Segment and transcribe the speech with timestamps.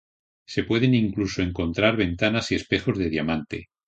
[0.47, 3.69] Se pueden incluso encontrar ventanas y espejos de diamante.